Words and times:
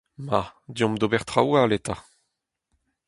Ma, 0.25 0.41
deomp 0.75 0.95
d'ober 0.99 1.23
traoù 1.25 1.51
all 1.59 1.73
eta. 1.77 1.95